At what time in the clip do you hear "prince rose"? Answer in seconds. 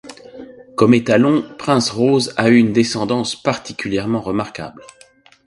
1.59-2.33